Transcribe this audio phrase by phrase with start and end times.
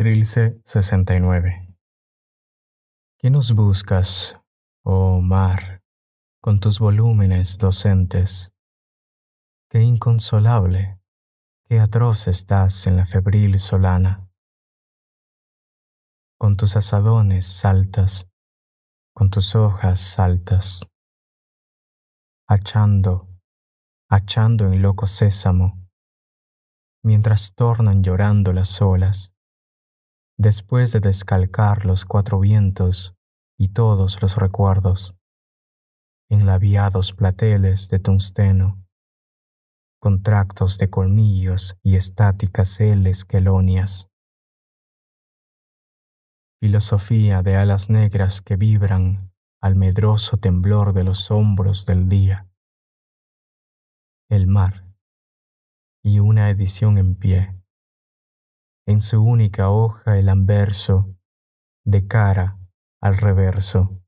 [0.00, 1.76] Trilce 69
[3.18, 4.34] ¿Qué nos buscas,
[4.82, 5.82] oh mar,
[6.40, 8.50] con tus volúmenes docentes?
[9.68, 10.98] Qué inconsolable,
[11.64, 14.26] qué atroz estás en la febril solana.
[16.38, 18.26] Con tus asadones saltas,
[19.14, 20.88] con tus hojas saltas,
[22.48, 23.28] hachando,
[24.08, 25.86] hachando en loco sésamo,
[27.04, 29.34] mientras tornan llorando las olas,
[30.40, 33.14] después de descalcar los cuatro vientos
[33.58, 35.14] y todos los recuerdos,
[36.30, 38.82] enlabiados plateles de tungsteno,
[40.00, 44.08] contractos de colmillos y estáticas heles quelonias.
[46.58, 49.30] Filosofía de alas negras que vibran
[49.60, 52.48] al medroso temblor de los hombros del día.
[54.30, 54.86] El mar
[56.02, 57.59] y una edición en pie.
[59.00, 61.16] Su única hoja el anverso,
[61.86, 62.58] de cara
[63.00, 64.02] al reverso.